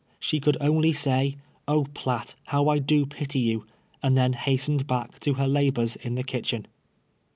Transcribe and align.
She 0.17 0.39
could 0.39 0.57
only 0.59 0.93
say, 0.93 1.37
"Oh, 1.67 1.83
riatt, 1.83 2.33
Iniw 2.47 2.65
1 2.65 2.79
do 2.87 3.05
])iTy 3.05 3.39
you," 3.39 3.67
and 4.01 4.17
then 4.17 4.33
hastened 4.33 4.87
back 4.87 5.19
to 5.19 5.35
her 5.35 5.47
labors 5.47 5.95
in 5.95 6.15
the 6.15 6.23
kitchen. 6.23 6.65